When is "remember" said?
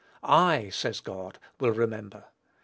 1.73-2.23